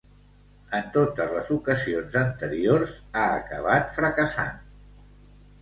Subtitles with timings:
[0.77, 4.61] En totes les ocasions anteriors ha acabat fracassant.